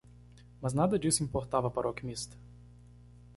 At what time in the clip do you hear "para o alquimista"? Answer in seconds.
1.69-2.35